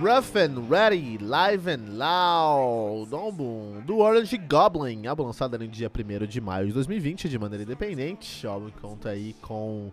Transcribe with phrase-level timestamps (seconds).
[0.00, 6.26] Rough and Ready, Live and Loud, álbum do Orange Goblin, álbum lançado no dia 1
[6.26, 8.46] de maio de 2020 de maneira independente.
[8.46, 9.92] O álbum conta aí com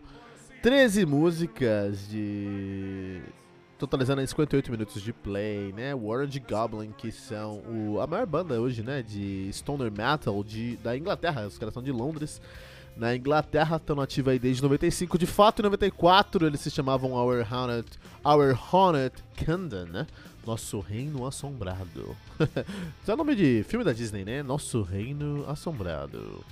[0.64, 3.22] 13 músicas de.
[3.78, 5.94] totalizando aí 58 minutos de play, né?
[5.94, 9.04] O Orange Goblin, que são o, a maior banda hoje, né?
[9.04, 12.42] De Stoner Metal de, da Inglaterra, os caras são de Londres
[12.98, 15.17] na Inglaterra, estão ativos aí desde 95.
[15.17, 17.88] De fato, em 94 eles se chamavam Our Haunted,
[18.23, 20.08] Our Haunted Kingdom, né?
[20.45, 22.16] Nosso Reino Assombrado.
[23.02, 24.42] Isso é o nome de filme da Disney, né?
[24.42, 26.44] Nosso Reino Assombrado.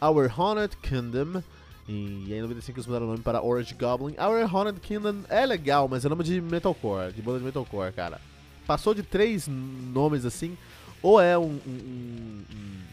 [0.00, 1.42] Our Haunted Kingdom.
[1.88, 4.14] E em 95 eles mudaram o nome para Orange Goblin.
[4.18, 8.20] Our Haunted Kingdom é legal, mas é nome de metalcore, de banda de metalcore, cara.
[8.66, 10.56] Passou de três nomes assim,
[11.02, 12.87] ou é um, um, um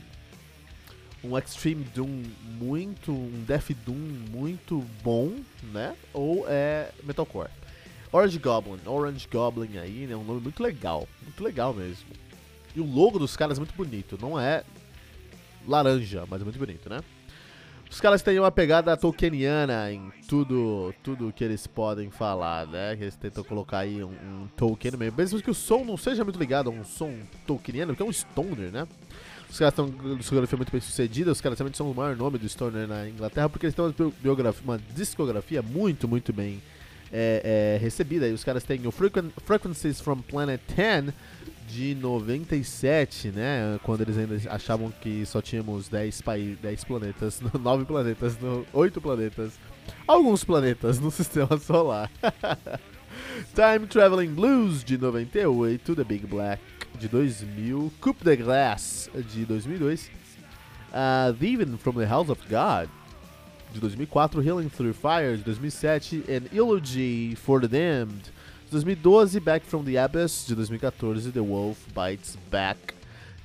[1.30, 2.24] um Extreme Doom
[2.60, 3.96] muito, um Death Doom
[4.32, 5.34] muito bom,
[5.72, 5.96] né?
[6.14, 7.50] Ou é Metalcore.
[8.12, 10.16] Orange Goblin, Orange Goblin aí, né?
[10.16, 12.08] Um nome muito legal, muito legal mesmo.
[12.76, 14.64] E o logo dos caras é muito bonito, não é
[15.68, 17.02] laranja, mas é muito bonito, né?
[17.90, 22.96] Os caras têm uma pegada tolkieniana em tudo, tudo que eles podem falar, né?
[22.96, 25.14] Que eles tentam colocar aí um, um Tolkien meio.
[25.14, 27.14] Mesmo que o som não seja muito ligado a um som
[27.46, 28.88] tolkieniano, porque é um stoner, né?
[29.56, 32.50] Os caras estão discografia muito bem sucedida, os caras também são o maior nome do
[32.50, 36.62] Stoner na Inglaterra, porque eles têm uma, biografia, uma discografia muito, muito bem
[37.10, 38.28] é, é, recebida.
[38.28, 41.14] E os caras têm o Frequen Frequencies from Planet 10
[41.70, 43.80] de 97, né?
[43.82, 46.22] Quando eles ainda achavam que só tínhamos 10,
[46.62, 48.38] 10 planetas, 9 planetas,
[48.74, 49.54] 8 planetas,
[50.06, 52.12] alguns planetas no sistema solar.
[53.56, 60.10] Time Traveling Blues de 98, The Big Black de 2000, Coupe de Glace de 2002,
[60.94, 62.90] uh, Even from the House of God
[63.74, 68.32] de 2004, Healing Through Fire de 2007, and Eulogy for the Damned
[68.72, 72.96] de 2012, Back from the Abyss de 2014, The Wolf Bites Back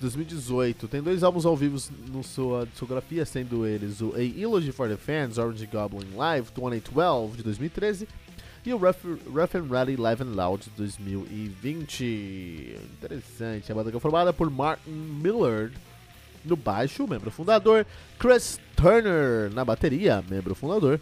[0.01, 0.89] de 2018.
[0.89, 1.77] Tem dois álbuns ao vivo
[2.13, 7.37] na sua discografia, sendo eles o A Eulogy for the Fans, Orange Goblin Live 2012
[7.37, 8.09] de 2013
[8.65, 12.77] e o Rough, Rough and Ready Live and Loud 2020.
[12.93, 13.73] Interessante.
[13.73, 15.75] A banda é formada por Martin Millard
[16.45, 17.87] no baixo, membro fundador,
[18.19, 21.01] Chris Turner na bateria, membro fundador,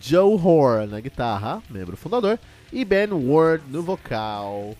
[0.00, 2.38] Joe Hoare na guitarra, membro fundador,
[2.72, 4.76] e Ben Ward no vocal,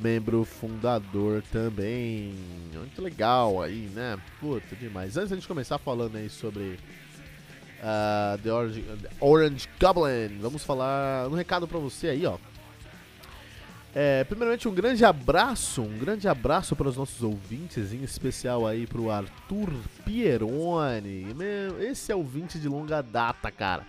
[0.00, 2.34] membro fundador também.
[2.74, 4.18] Muito legal aí, né?
[4.38, 5.16] Puta demais.
[5.16, 6.78] Antes de a gente começar falando aí sobre
[7.80, 8.84] uh, The Orange,
[9.20, 10.38] Orange Goblin.
[10.40, 12.36] Vamos falar um recado pra você aí, ó.
[13.96, 18.88] É, primeiramente, um grande abraço, um grande abraço para os nossos ouvintes, em especial aí
[18.88, 19.72] pro Arthur
[20.04, 21.28] Pieroni.
[21.78, 23.86] Esse é ouvinte de longa data, cara.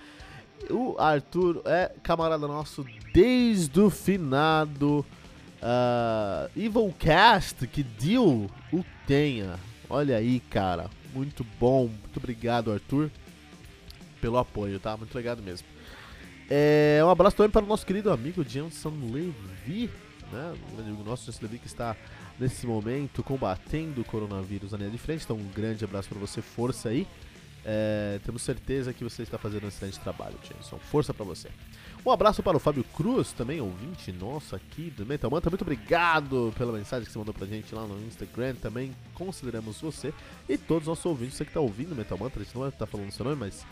[0.69, 5.03] O Arthur é camarada nosso desde o finado
[5.59, 9.59] uh, Evilcast, que deu o tenha.
[9.89, 10.87] Olha aí, cara.
[11.15, 11.87] Muito bom.
[11.87, 13.09] Muito obrigado, Arthur
[14.25, 14.97] pelo apoio, tá?
[14.97, 15.67] Muito legal mesmo.
[16.49, 19.87] É, um abraço também para o nosso querido amigo Jenson Levi,
[20.31, 20.55] né?
[20.75, 21.95] Um amigo nosso, Jenson Levi, que está
[22.39, 25.23] nesse momento combatendo o coronavírus na linha de frente.
[25.23, 27.07] Então, um grande abraço para você, força aí.
[27.63, 30.79] É, temos certeza que você está fazendo um excelente trabalho, Jenson.
[30.79, 31.49] Força para você.
[32.05, 35.49] Um abraço para o Fábio Cruz, também ouvinte nosso aqui do Metal Manta.
[35.49, 38.53] Muito obrigado pela mensagem que você mandou pra gente lá no Instagram.
[38.61, 40.13] Também consideramos você
[40.47, 41.35] e todos os nossos ouvintes.
[41.35, 43.37] Você que está ouvindo o Metal Manta, a gente não vai estar falando seu nome,
[43.37, 43.65] mas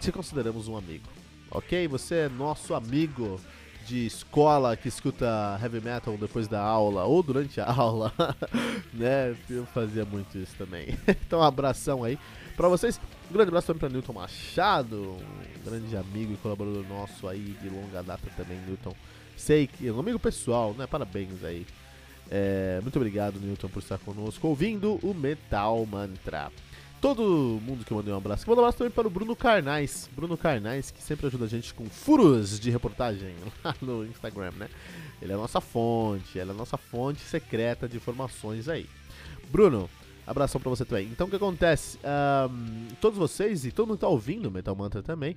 [0.00, 1.08] te consideramos um amigo,
[1.50, 1.88] ok?
[1.88, 3.40] Você é nosso amigo
[3.86, 8.12] de escola que escuta heavy metal depois da aula ou durante a aula,
[8.92, 9.34] né?
[9.48, 10.96] Eu fazia muito isso também.
[11.08, 12.18] então, um abração aí
[12.56, 13.00] pra vocês.
[13.30, 17.68] Um grande abraço também pra Newton Machado, um grande amigo e colaborador nosso aí de
[17.68, 18.94] longa data também, Newton.
[19.36, 20.86] Sei que é um amigo pessoal, né?
[20.86, 21.66] Parabéns aí.
[22.30, 26.50] É, muito obrigado, Newton, por estar conosco ouvindo o Metal Mantra.
[27.00, 28.48] Todo mundo que mandou um abraço.
[28.48, 30.08] Manda um abraço também para o Bruno Carnais.
[30.14, 33.34] Bruno Carnais, que sempre ajuda a gente com furos de reportagem
[33.64, 34.68] lá no Instagram, né?
[35.20, 38.86] Ele é a nossa fonte, ele é a nossa fonte secreta de informações aí.
[39.50, 39.88] Bruno,
[40.26, 41.06] abração para você também.
[41.06, 41.98] Então o que acontece?
[42.04, 45.36] Um, todos vocês e todo mundo que tá ouvindo Metal Mantra também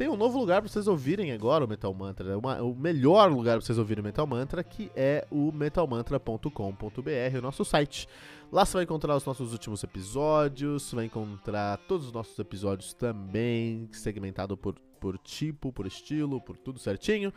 [0.00, 2.38] tem um novo lugar para vocês ouvirem agora o Metal Mantra.
[2.38, 7.42] Uma, o melhor lugar para vocês ouvirem o Metal Mantra, que é o metalmantra.com.br, o
[7.42, 8.08] nosso site.
[8.50, 13.90] Lá você vai encontrar os nossos últimos episódios, vai encontrar todos os nossos episódios também,
[13.92, 17.30] segmentado por, por tipo, por estilo, por tudo certinho.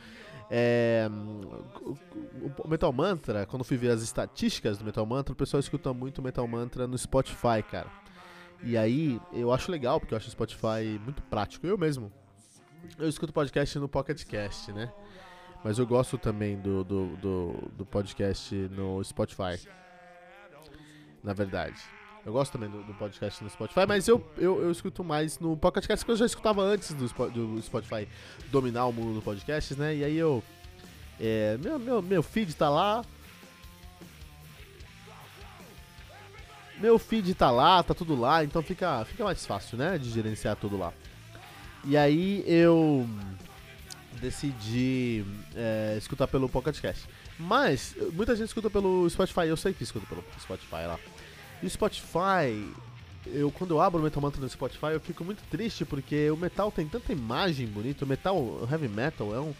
[0.49, 1.09] É,
[2.63, 6.21] o Metal Mantra, quando fui ver as estatísticas do Metal Mantra, o pessoal escuta muito
[6.21, 7.91] Metal Mantra no Spotify, cara.
[8.63, 11.67] E aí, eu acho legal, porque eu acho o Spotify muito prático.
[11.67, 12.09] Eu mesmo
[12.97, 14.91] eu escuto podcast no Pocket Cast, né?
[15.63, 19.59] Mas eu gosto também do, do, do, do podcast no Spotify.
[21.23, 21.81] Na verdade.
[22.25, 25.57] Eu gosto também do, do, podcast no Spotify, mas eu, eu, eu escuto mais no
[25.57, 28.07] Pocket Cast, que eu já escutava antes do, do Spotify
[28.49, 29.95] dominar o mundo do podcast, né?
[29.95, 30.43] E aí eu.
[31.19, 33.03] É, meu, meu, meu feed tá lá.
[36.79, 39.97] Meu feed tá lá, tá tudo lá, então fica, fica mais fácil, né?
[39.97, 40.93] De gerenciar tudo lá.
[41.85, 43.07] E aí eu
[44.21, 45.25] decidi
[45.55, 47.07] é, escutar pelo Pocket Cast.
[47.37, 50.99] Mas, muita gente escuta pelo Spotify, eu sei que escuta pelo Spotify lá.
[51.61, 52.71] E o Spotify,
[53.27, 56.37] eu quando eu abro o Metal Mantra no Spotify, eu fico muito triste porque o
[56.37, 59.53] metal tem tanta imagem bonita, o metal, o heavy metal é um,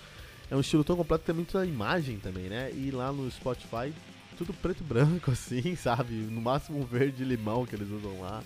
[0.52, 2.72] é um estilo tão completo que tem muita imagem também, né?
[2.74, 3.94] E lá no Spotify,
[4.38, 6.14] tudo preto e branco assim, sabe?
[6.14, 8.42] No máximo um verde e limão que eles usam lá.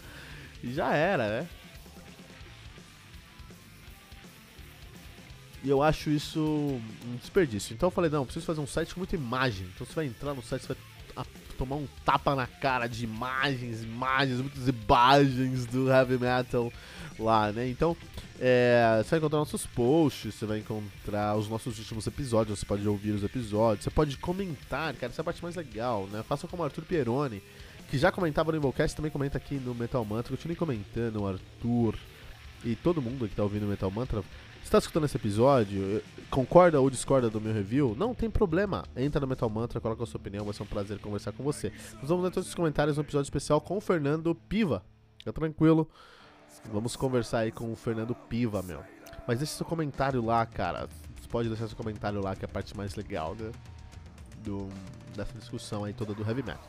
[0.64, 1.48] E já era, né?
[5.68, 7.74] E eu acho isso um desperdício.
[7.74, 9.68] Então eu falei, não, preciso fazer um site com muita imagem.
[9.76, 10.74] Então você vai entrar no site, você
[11.14, 11.26] vai
[11.58, 16.72] tomar um tapa na cara de imagens, imagens, muitas imagens do heavy metal
[17.20, 17.68] lá, né?
[17.68, 17.98] Então,
[18.40, 22.88] é, você vai encontrar nossos posts, você vai encontrar os nossos últimos episódios, você pode
[22.88, 26.24] ouvir os episódios, você pode comentar, cara, essa é a parte mais legal, né?
[26.24, 27.44] Faça como o Arthur Pieroni,
[27.90, 31.98] que já comentava no Involcast, também comenta aqui no Metal Mantra, continue comentando, Arthur
[32.64, 34.24] e todo mundo que tá ouvindo o Metal Mantra
[34.68, 38.84] está escutando esse episódio, concorda ou discorda do meu review, não tem problema.
[38.96, 41.72] Entra no Metal Mantra, coloca a sua opinião, vai ser um prazer conversar com você.
[42.00, 44.84] Nós vamos ler todos os comentários no episódio especial com o Fernando Piva.
[45.18, 45.90] Fica tranquilo.
[46.72, 48.82] Vamos conversar aí com o Fernando Piva, meu.
[49.28, 50.88] Mas deixe seu comentário lá, cara.
[51.20, 53.52] Você pode deixar seu comentário lá, que é a parte mais legal né?
[54.44, 54.68] Do,
[55.16, 56.64] dessa discussão aí toda do Heavy Metal.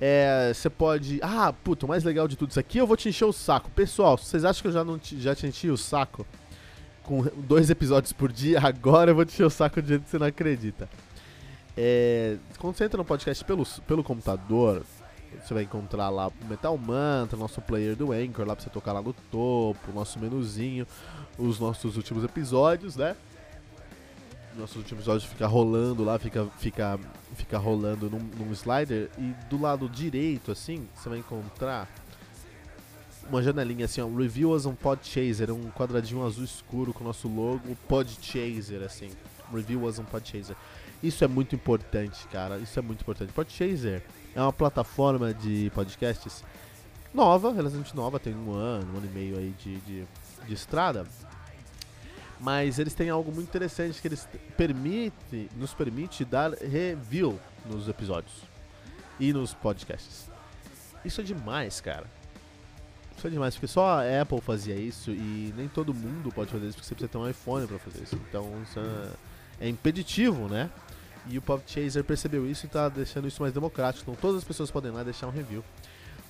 [0.00, 1.18] É, você pode.
[1.22, 3.70] Ah, puta, o mais legal de tudo isso aqui eu vou te encher o saco.
[3.70, 6.26] Pessoal, vocês acham que eu já, não te, já te enchi o saco?
[7.08, 10.10] Com dois episódios por dia, agora eu vou te encher o saco de jeito que
[10.10, 10.86] você não acredita.
[11.74, 14.84] É, quando você entra no podcast pelo, pelo computador,
[15.42, 18.92] você vai encontrar lá o Metal Mantra, nosso player do Anchor, lá pra você tocar
[18.92, 20.86] lá no topo, nosso menuzinho,
[21.38, 23.16] os nossos últimos episódios, né?
[24.54, 26.98] Nossos últimos episódios fica rolando lá, fica, fica,
[27.36, 29.08] fica rolando num, num slider.
[29.16, 31.88] E do lado direito, assim, você vai encontrar
[33.28, 37.28] uma janelinha assim, ó, Review as um Podchaser, um quadradinho azul escuro com o nosso
[37.28, 39.10] logo, Podchaser, assim.
[39.52, 40.56] Review as um Podchaser.
[41.02, 42.58] Isso é muito importante, cara.
[42.58, 43.32] Isso é muito importante.
[43.32, 44.02] Podchaser
[44.34, 46.42] é uma plataforma de podcasts
[47.12, 50.04] nova, relativamente nova, tem um ano, um ano e meio aí de, de,
[50.46, 51.06] de estrada.
[52.40, 58.42] Mas eles têm algo muito interessante que eles permite, nos permite dar review nos episódios
[59.18, 60.30] e nos podcasts.
[61.04, 62.06] Isso é demais, cara.
[63.18, 66.66] Isso é demais, porque só a Apple fazia isso e nem todo mundo pode fazer
[66.66, 68.14] isso, porque você precisa ter um iPhone para fazer isso.
[68.28, 70.70] Então isso é, é impeditivo, né?
[71.26, 74.08] E o Pop Chaser percebeu isso e está deixando isso mais democrático.
[74.08, 75.64] Então todas as pessoas podem lá deixar um review.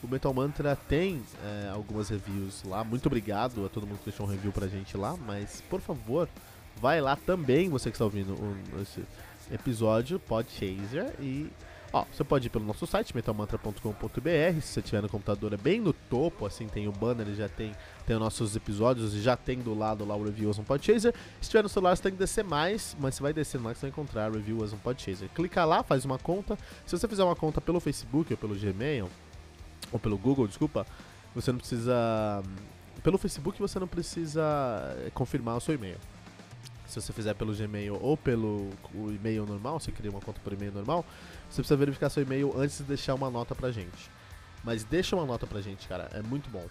[0.02, 2.82] O Metal Mantra tem é, algumas reviews lá.
[2.82, 5.14] Muito obrigado a todo mundo que deixou um review pra gente lá.
[5.26, 6.26] Mas, por favor,
[6.80, 8.34] vai lá também, você que está ouvindo
[8.80, 9.04] esse
[9.52, 11.50] episódio, Podchaser, e
[11.90, 15.80] Ó, você pode ir pelo nosso site, metalmantra.com.br, se você tiver no computador é bem
[15.80, 17.74] no topo, assim, tem o banner, já tem,
[18.06, 21.14] tem os nossos episódios já tem do lado lá o Reviews on Podchaser.
[21.40, 23.82] Se tiver no celular você tem que descer mais, mas você vai descer mais, você
[23.82, 25.30] vai encontrar Reviews on Podchaser.
[25.34, 26.58] Clica lá, faz uma conta.
[26.84, 29.08] Se você fizer uma conta pelo Facebook ou pelo Gmail,
[29.90, 30.86] ou pelo Google, desculpa,
[31.34, 32.42] você não precisa...
[33.02, 34.44] Pelo Facebook você não precisa
[35.14, 35.96] confirmar o seu e-mail
[36.88, 40.72] se você fizer pelo Gmail ou pelo e-mail normal, você cria uma conta por e-mail
[40.72, 41.04] normal,
[41.48, 44.10] você precisa verificar seu e-mail antes de deixar uma nota pra gente.
[44.64, 46.66] Mas deixa uma nota pra gente, cara, é muito bom.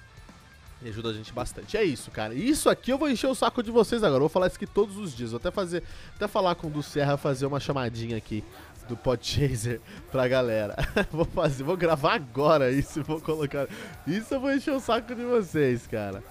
[0.81, 1.77] E ajuda a gente bastante.
[1.77, 2.33] É isso, cara.
[2.33, 4.17] Isso aqui eu vou encher o saco de vocês agora.
[4.17, 5.31] Eu vou falar isso aqui todos os dias.
[5.31, 5.81] Vou até fazer,
[6.15, 8.43] até falar com o do Serra fazer uma chamadinha aqui
[8.87, 9.81] do Podchaser
[10.11, 10.75] pra galera.
[11.11, 13.67] vou fazer, vou gravar agora isso vou colocar.
[14.05, 16.23] Isso eu vou encher o saco de vocês, cara.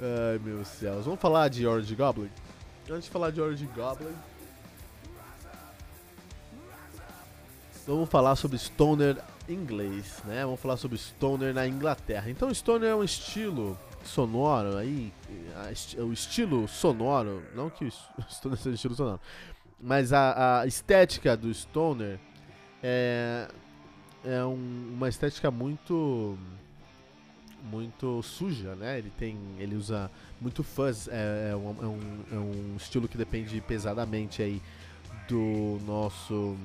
[0.00, 1.04] Ai, meus céus.
[1.04, 2.30] Vamos falar de Orange Goblin?
[2.90, 4.14] Antes de falar de Orange Goblin,
[7.86, 9.16] vamos falar sobre Stoner
[9.48, 10.44] inglês, né?
[10.44, 12.30] Vamos falar sobre Stoner na Inglaterra.
[12.30, 15.10] Então, Stoner é um estilo sonoro aí,
[15.96, 17.90] o estilo sonoro, não que o
[18.28, 19.20] Stoner seja estilo sonoro,
[19.80, 22.20] mas a, a estética do Stoner
[22.82, 23.48] é,
[24.24, 26.38] é um, uma estética muito
[27.64, 28.98] muito suja, né?
[28.98, 33.16] Ele tem, ele usa muito fuzz, é, é, um, é, um, é um estilo que
[33.16, 34.60] depende pesadamente aí
[35.28, 36.56] do nosso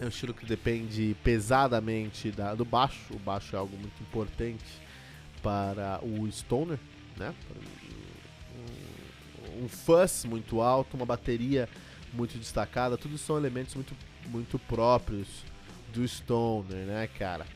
[0.00, 3.12] é um estilo que depende pesadamente da, do baixo.
[3.12, 4.64] O baixo é algo muito importante
[5.42, 6.78] para o stoner,
[7.18, 7.34] né?
[9.58, 11.68] Um, um fuzz muito alto, uma bateria
[12.14, 13.94] muito destacada, tudo são elementos muito,
[14.26, 15.44] muito próprios
[15.92, 17.46] do stoner, né, cara?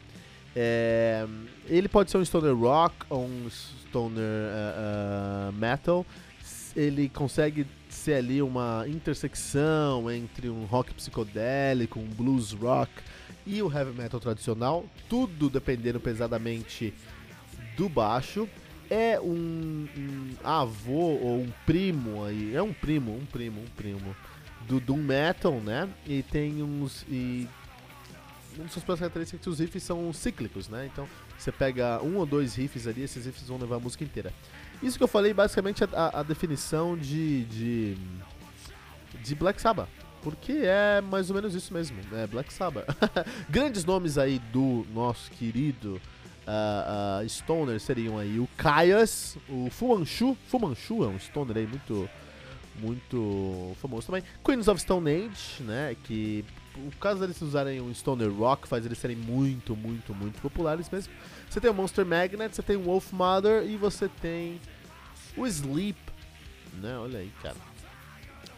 [0.57, 1.27] É,
[1.67, 6.07] ele pode ser um stoner rock ou um stoner uh, uh, metal.
[6.77, 12.91] Ele consegue ser ali uma intersecção entre um rock psicodélico, um blues rock
[13.47, 16.93] e o heavy metal tradicional, tudo dependendo pesadamente
[17.77, 18.49] do baixo.
[18.91, 24.15] É um, um avô ou um primo aí, é um primo, um primo, um primo
[24.69, 25.89] do doom metal, né?
[26.07, 27.49] E tem uns e
[28.57, 30.89] uma das suas características é que os riffs são cíclicos, né?
[30.93, 31.09] Então
[31.39, 34.33] você pega um ou dois riffs ali, esses riffs vão levar a música inteira.
[34.83, 37.97] Isso que eu falei basicamente é a, a definição de, de,
[39.23, 39.89] de Black Sabbath.
[40.23, 42.87] Porque é mais ou menos isso mesmo, é Black Sabbath.
[43.51, 46.01] Grandes nomes aí do nosso querido
[46.47, 50.37] uh, uh, Stoner seriam aí o Kaias, o Fu Manchu.
[50.49, 52.09] Fu Manchu é um Stoner aí muito,
[52.81, 54.23] muito famoso também.
[54.43, 55.97] Queens of Stone Age, né?
[56.05, 56.45] Que
[56.77, 61.13] o caso deles usarem o Stoner Rock faz eles serem muito, muito, muito populares mesmo.
[61.49, 64.61] Você tem o Monster Magnet, você tem o Wolf Mother e você tem
[65.37, 65.99] o Sleep,
[66.75, 66.99] né?
[66.99, 67.57] Olha aí, cara.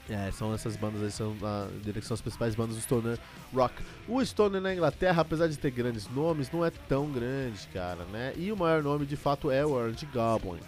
[0.09, 1.69] É, são essas bandas aí, são, a,
[2.01, 3.19] são as principais bandas do Stoner
[3.53, 3.75] Rock.
[4.07, 8.33] O Stoner na Inglaterra, apesar de ter grandes nomes, não é tão grande, cara, né?
[8.37, 10.61] E o maior nome de fato é o Orange Goblin.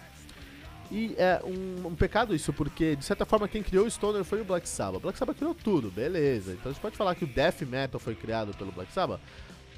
[0.91, 4.41] E é um, um, pecado isso, porque de certa forma quem criou o Stoner foi
[4.41, 5.01] o Black Sabbath.
[5.01, 6.53] Black Sabbath criou tudo, beleza.
[6.53, 9.21] Então a gente pode falar que o Death Metal foi criado pelo Black Sabbath?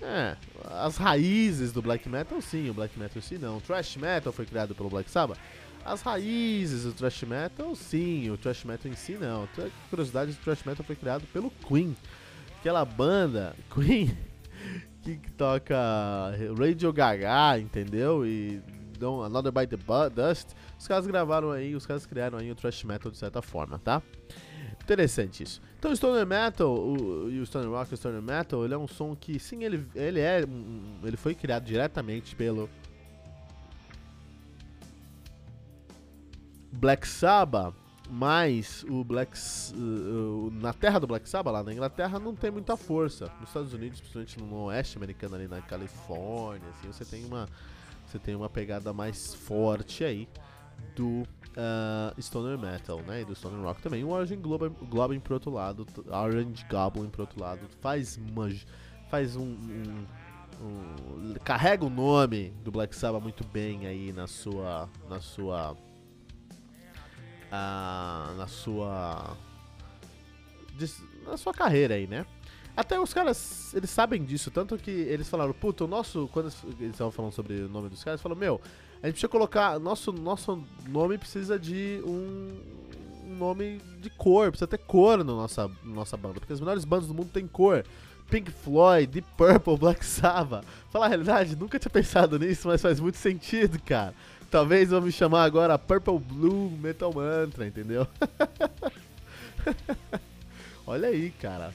[0.01, 3.57] É, as raízes do Black Metal sim, o Black Metal sim não.
[3.57, 5.37] O Thrash Metal foi criado pelo Black Sabbath?
[5.83, 9.49] As raízes do Thrash Metal sim, o Thrash Metal em si não.
[9.89, 11.95] Curiosidade, o Thrash Metal foi criado pelo Queen.
[12.59, 14.15] Aquela banda, Queen,
[15.03, 15.75] que toca
[16.57, 18.25] Radio Gaga, entendeu?
[18.25, 18.61] E
[19.23, 19.77] Another by the
[20.09, 23.79] Dust os caras gravaram aí, os caras criaram aí o thrash metal de certa forma,
[23.79, 24.01] tá?
[24.81, 25.61] Interessante isso.
[25.77, 28.87] Então o stoner metal o, e o stoner rock, o stoner metal, ele é um
[28.87, 30.41] som que sim, ele ele é
[31.03, 32.69] ele foi criado diretamente pelo
[36.71, 37.75] Black Sabbath,
[38.09, 39.37] mas o Black
[39.73, 43.31] uh, na terra do Black Sabbath lá na Inglaterra não tem muita força.
[43.39, 47.47] Nos Estados Unidos, principalmente no oeste americano ali na Califórnia, assim, você tem uma
[48.11, 50.27] você tem uma pegada mais forte aí
[50.95, 53.21] do uh, Stoner Metal, né?
[53.21, 54.03] E do Stoner Rock também.
[54.03, 58.19] O Orange Goblin, Goblin pro outro lado, Orange Goblin pro outro lado, faz
[59.09, 60.05] faz um, um,
[60.61, 65.73] um, carrega o nome do Black Sabbath muito bem aí na sua na sua
[67.47, 69.37] uh, na sua
[71.25, 72.25] na sua carreira aí, né?
[72.75, 76.29] Até os caras, eles sabem disso, tanto que eles falaram, puta, o nosso.
[76.31, 78.61] Quando eles estavam falando sobre o nome dos caras, falaram, meu,
[79.03, 79.79] a gente precisa colocar.
[79.79, 82.49] Nosso, nosso nome precisa de um,
[83.25, 87.07] um nome de cor, precisa ter cor na nossa, nossa banda, porque as melhores bandas
[87.07, 87.83] do mundo têm cor.
[88.29, 90.65] Pink Floyd, Deep Purple, Black Sabbath.
[90.89, 94.13] Falar a realidade, nunca tinha pensado nisso, mas faz muito sentido, cara.
[94.49, 98.07] Talvez vão me chamar agora Purple Blue Metal Mantra, entendeu?
[100.87, 101.73] Olha aí, cara.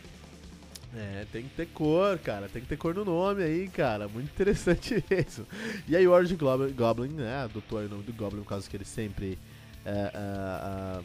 [0.97, 2.49] É, tem que ter cor, cara.
[2.49, 4.09] Tem que ter cor no nome aí, cara.
[4.09, 5.47] Muito interessante isso.
[5.87, 6.37] E aí o Orange
[6.75, 7.45] Goblin, né?
[7.45, 9.39] Adotou o nome do Goblin por causa que eles sempre.
[9.85, 11.03] É, é,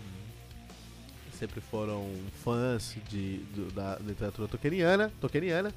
[1.34, 2.10] sempre foram
[2.44, 5.74] fãs de, do, da literatura tolkieniana, tolkieniana.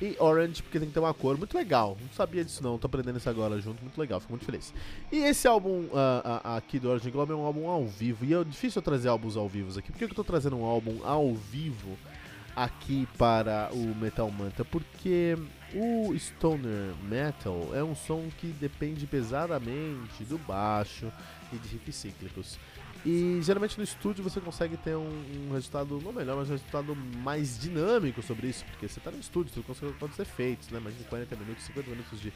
[0.00, 1.98] E Orange, porque tem que ter uma cor muito legal.
[2.00, 4.72] Não sabia disso não, tô aprendendo isso agora junto, muito legal, fico muito feliz.
[5.12, 5.84] E esse álbum
[6.42, 8.24] aqui do Orange Goblin é um álbum ao vivo.
[8.24, 9.92] E é difícil eu trazer álbuns ao vivo aqui.
[9.92, 11.98] Por que eu tô trazendo um álbum ao vivo?
[12.62, 15.34] Aqui para o Metal Manta, porque
[15.74, 21.10] o Stoner Metal é um som que depende pesadamente do baixo
[21.50, 22.58] e de riffs cíclicos.
[23.04, 25.08] E geralmente no estúdio você consegue ter um,
[25.48, 29.18] um, resultado, não melhor, mas um resultado mais dinâmico sobre isso, porque você está no
[29.18, 30.78] estúdio, tudo consegue acontecer efeitos, né?
[30.78, 32.30] Imagina 40 minutos, 50 minutos de.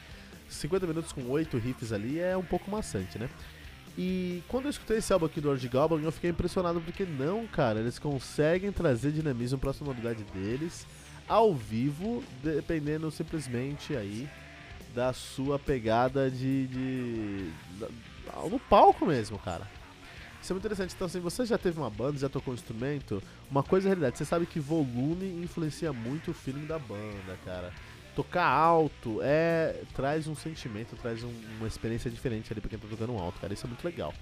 [0.49, 3.29] 50 minutos com 8 riffs ali é um pouco maçante, né?
[3.97, 7.47] E quando eu escutei esse álbum aqui do Orange Goblin, eu fiquei impressionado porque não,
[7.47, 10.85] cara, eles conseguem trazer dinamismo para a sonoridade deles
[11.27, 14.29] ao vivo, dependendo simplesmente aí
[14.93, 17.89] da sua pegada de, de, de
[18.49, 19.69] no palco mesmo, cara.
[20.41, 20.93] Isso é muito interessante.
[20.93, 24.17] Então, assim, você já teve uma banda, já tocou um instrumento, uma coisa é realidade.
[24.17, 27.73] Você sabe que volume influencia muito o feeling da banda, cara.
[28.15, 32.87] Tocar alto é traz um sentimento, traz um, uma experiência diferente ali pra quem tá
[32.87, 33.53] tocando alto, cara.
[33.53, 34.13] Isso é muito legal.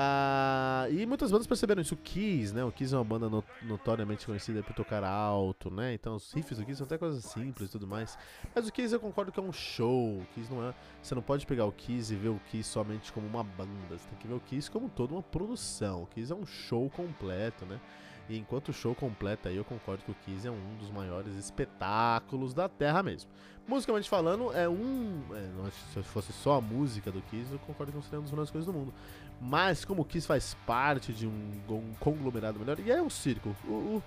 [0.00, 1.94] Ah, e muitas bandas perceberam isso.
[1.94, 2.62] O Kiss, né?
[2.62, 3.28] O Kiss é uma banda
[3.62, 5.94] notoriamente conhecida por tocar alto, né?
[5.94, 8.16] Então os riffs do Kiss são até coisas simples e tudo mais.
[8.54, 10.18] Mas o Kiss eu concordo que é um show.
[10.18, 10.74] O Kiss não é.
[11.02, 13.98] Você não pode pegar o Kiss e ver o Kiss somente como uma banda.
[13.98, 16.04] Você tem que ver o Kiss como toda uma produção.
[16.04, 17.80] O Kiss é um show completo, né?
[18.28, 21.34] E enquanto o show completa aí, eu concordo que o Kiss é um dos maiores
[21.34, 23.30] espetáculos da Terra mesmo.
[23.66, 25.22] Musicalmente falando, é um.
[25.32, 28.30] É, se fosse só a música do Kiss, eu concordo que não seria uma das
[28.30, 28.92] melhores coisas do mundo.
[29.40, 33.54] Mas como o Kiss faz parte de um, um conglomerado melhor, e é um circo.
[33.66, 34.02] O,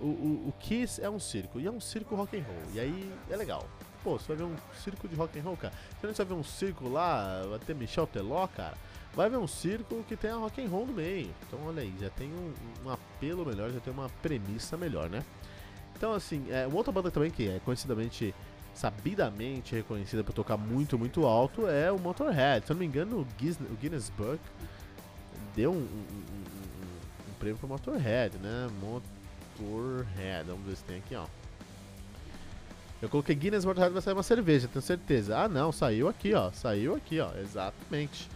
[0.00, 2.74] o, o, o, Kiss é um circo, e é um circo rock and roll.
[2.74, 3.66] E aí é legal.
[4.02, 5.74] Pô, você vai ver um circo de rock and roll, cara.
[6.00, 8.76] Você não vai ver um circo lá, vai ter Michel Teló, cara.
[9.16, 11.30] Vai ver um circo que tem a rock and roll no meio.
[11.48, 12.52] Então olha aí, já tem um,
[12.84, 15.24] um apelo melhor, já tem uma premissa melhor, né?
[15.96, 18.34] Então assim, é, uma outra banda também que é conhecidamente
[18.74, 22.66] sabidamente reconhecida por tocar muito, muito alto é o Motorhead.
[22.66, 24.38] Se eu não me engano, o Guinness, o Guinness Book
[25.54, 28.68] deu um, um, um, um prêmio pro Motorhead, né?
[28.82, 31.24] Motorhead, vamos ver se tem aqui, ó.
[33.00, 35.38] Eu coloquei Guinness Motorhead vai sair uma cerveja, tenho certeza.
[35.38, 36.50] Ah, não, saiu aqui, ó.
[36.52, 37.30] Saiu aqui, ó.
[37.38, 38.28] Exatamente.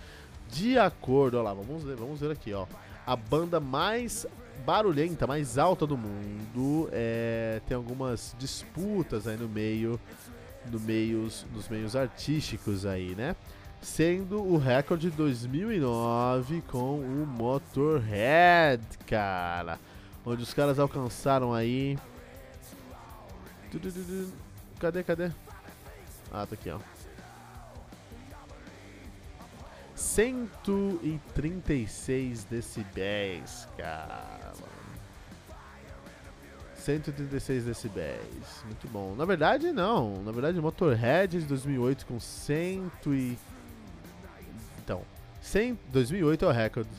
[0.52, 2.66] De acordo, ó lá, vamos ver, vamos ver aqui, ó.
[3.06, 4.26] A banda mais
[4.64, 9.98] barulhenta, mais alta do mundo, é, tem algumas disputas aí no meio,
[10.70, 13.34] no meios, nos meios artísticos aí, né?
[13.80, 19.78] sendo o recorde de 2009 com o Motorhead, cara.
[20.24, 21.98] Onde os caras alcançaram aí.
[24.78, 25.30] Cadê, cadê?
[26.30, 26.78] Ah, tá aqui, ó.
[30.00, 34.54] 136 decibéis, cara.
[36.74, 38.64] 136 decibéis.
[38.64, 39.14] Muito bom.
[39.14, 40.22] Na verdade, não.
[40.22, 43.38] Na verdade, Motorhead de 2008 com 100 e
[44.82, 45.02] então.
[45.42, 46.90] 100, 2008 é o recorde.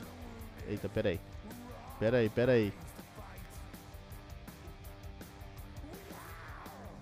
[0.67, 1.19] Eita, peraí.
[1.99, 2.71] Peraí, peraí.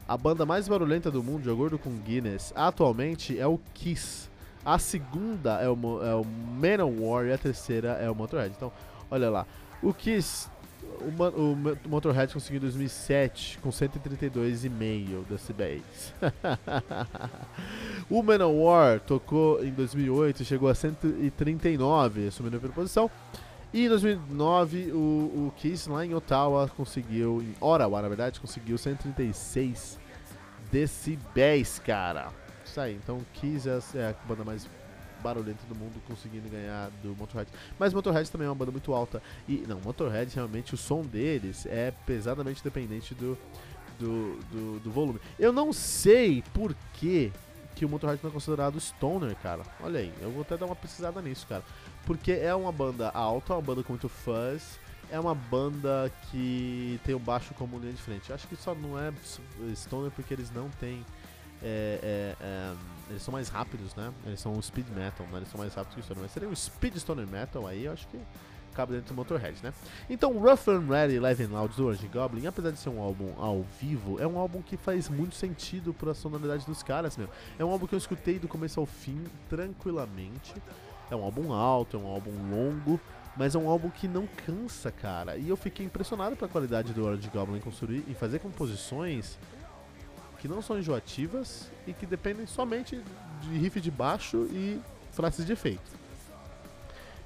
[0.08, 4.30] A banda mais barulhenta do mundo, de acordo com Guinness, atualmente é o Kiss.
[4.70, 8.54] A segunda é o, é o Manowar e a terceira é o Motorhead.
[8.56, 8.72] Então,
[9.10, 9.48] olha lá.
[9.82, 10.48] O Kiss
[11.02, 16.14] o, o Motorhead conseguiu em 2007 com 132,5 decibéis.
[18.08, 23.10] o Manowar tocou em 2008 e chegou a 139, assumindo a primeira posição.
[23.74, 24.98] E em 2009 o,
[25.48, 29.98] o Kiss lá em Ottawa conseguiu, em Ottawa na verdade, conseguiu 136
[30.72, 32.30] decibéis, cara.
[32.80, 34.68] Aí, então Kiss é, é a banda mais
[35.22, 37.50] barulhento do mundo conseguindo ganhar do Motorhead.
[37.78, 39.22] Mas Motorhead também é uma banda muito alta.
[39.48, 43.38] E não, Motorhead realmente o som deles é pesadamente dependente do,
[44.00, 45.20] do, do, do volume.
[45.38, 47.32] Eu não sei por que
[47.76, 49.64] que o Motorhead não é considerado stoner, cara.
[49.82, 51.64] Olha aí, eu vou até dar uma pesquisada nisso, cara.
[52.06, 57.16] Porque é uma banda alta, uma banda com muito fuzz, é uma banda que tem
[57.16, 58.34] o baixo como linha de frente.
[58.34, 59.14] Acho que só não é
[59.76, 61.06] stoner porque eles não têm
[61.62, 62.76] é, é, é,
[63.10, 64.12] eles são mais rápidos, né?
[64.26, 65.38] Eles são speed metal, né?
[65.38, 66.24] Eles são mais rápidos que o Stoner.
[66.24, 68.20] Mas seria um speed stoner metal aí, eu acho que
[68.74, 69.74] cabe dentro do Motorhead, né?
[70.10, 73.34] Então, Rough and Ready Live and Loud do Orange Goblin, apesar de ser um álbum
[73.38, 77.28] ao vivo, é um álbum que faz muito sentido para a sonoridade dos caras, meu.
[77.58, 80.54] É um álbum que eu escutei do começo ao fim tranquilamente.
[81.12, 83.02] É um álbum alto, é um álbum longo,
[83.36, 85.36] mas é um álbum que não cansa, cara.
[85.36, 89.38] E eu fiquei impressionado pela qualidade do Orange Goblin construir e fazer composições
[90.40, 93.02] que não são enjoativas e que dependem somente
[93.42, 94.80] de riff de baixo e
[95.12, 96.00] frases de efeito.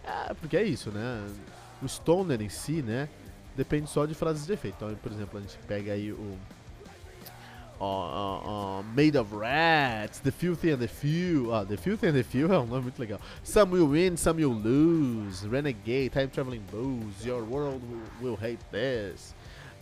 [0.03, 1.25] É, porque é isso, né?
[1.81, 3.07] O stoner em si, né,
[3.55, 4.75] depende só de frases de efeito.
[4.77, 6.37] Então, por exemplo, a gente pega aí o
[7.79, 11.53] uh, uh, uh, Made of Rats, The Filthy and the Few.
[11.53, 13.19] Ah, The Filthy and the Few é um nome muito legal.
[13.43, 18.63] Some Will Win, Some Will Lose, Renegade, Time Traveling Bulls, Your World Will, will Hate
[18.71, 19.35] This,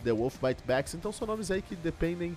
[0.04, 0.94] The Wolf Bite Backs.
[0.94, 2.36] Então são nomes aí que dependem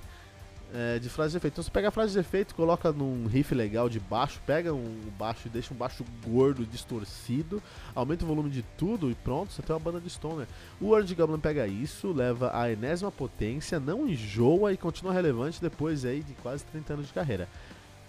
[0.73, 1.53] é, de frases de efeito.
[1.53, 5.09] Então você pega a frase de efeito, coloca num riff legal de baixo, pega um
[5.17, 7.61] baixo e deixa um baixo gordo, distorcido,
[7.93, 10.47] aumenta o volume de tudo e pronto, você tem uma banda de stoner.
[10.79, 16.05] O World Goblin pega isso, leva a enésima potência, não enjoa e continua relevante depois
[16.05, 17.47] aí de quase 30 anos de carreira.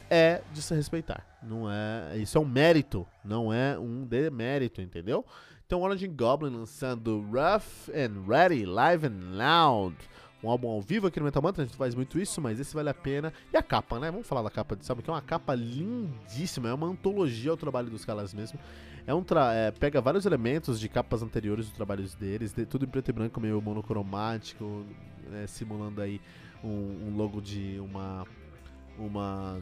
[0.08, 5.24] É de se respeitar, não é, isso é um mérito, não é um demérito, entendeu?
[5.66, 9.96] Então Orange Goblin lançando Rough and Ready, Live and Loud
[10.46, 12.74] um álbum ao vivo aqui no Metal Mantra, a gente faz muito isso, mas esse
[12.74, 13.32] vale a pena.
[13.52, 14.10] E a capa, né?
[14.10, 17.56] Vamos falar da capa de sabe que é uma capa lindíssima, é uma antologia ao
[17.56, 18.58] trabalho dos caras mesmo.
[19.06, 22.88] É um é, pega vários elementos de capas anteriores dos trabalhos deles, de, tudo em
[22.88, 24.84] preto e branco, meio monocromático,
[25.30, 26.20] né, simulando aí
[26.62, 26.68] um,
[27.08, 28.26] um, logo de uma
[28.98, 29.60] uma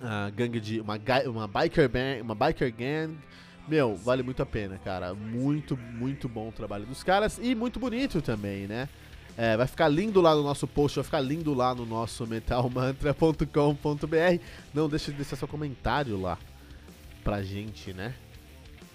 [0.00, 3.16] uh, gangue de uma uma biker band, uma biker gang.
[3.68, 5.12] Meu, vale muito a pena, cara.
[5.12, 8.88] Muito, muito bom o trabalho dos caras e muito bonito também, né?
[9.36, 14.40] É, vai ficar lindo lá no nosso post, vai ficar lindo lá no nosso metalmantra.com.br.
[14.72, 16.38] Não deixe de deixar seu comentário lá
[17.22, 18.14] pra gente, né?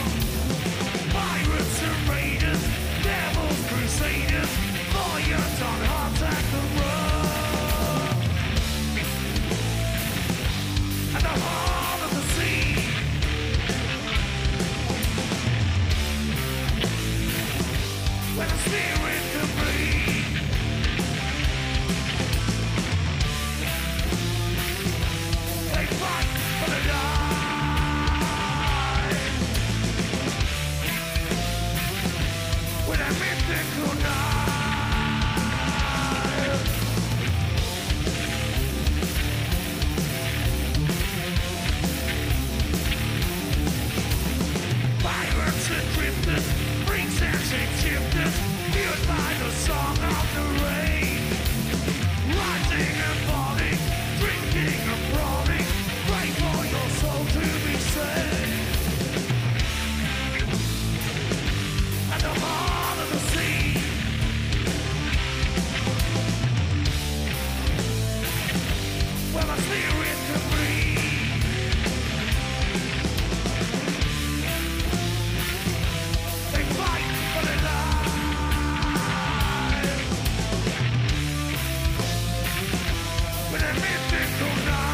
[84.39, 84.94] so now